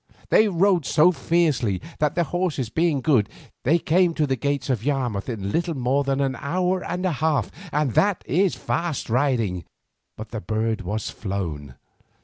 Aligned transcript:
They 0.31 0.47
rode 0.47 0.83
so 0.87 1.11
fiercely 1.11 1.79
that, 1.99 2.15
their 2.15 2.23
horses 2.23 2.69
being 2.69 3.01
good, 3.01 3.29
they 3.63 3.77
came 3.77 4.15
to 4.15 4.25
the 4.25 4.35
gates 4.35 4.67
of 4.67 4.83
Yarmouth 4.83 5.29
in 5.29 5.51
little 5.51 5.75
more 5.75 6.03
than 6.03 6.19
an 6.21 6.35
hour 6.39 6.83
and 6.83 7.05
a 7.05 7.11
half, 7.11 7.51
and 7.71 7.93
that 7.93 8.23
is 8.25 8.55
fast 8.55 9.11
riding. 9.11 9.63
But 10.17 10.29
the 10.29 10.41
bird 10.41 10.81
was 10.81 11.11
flown. 11.11 11.75